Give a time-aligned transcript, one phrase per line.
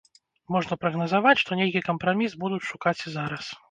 [0.55, 3.57] Можна прагназаваць, што нейкі кампраміс будуць шукаць і зараз.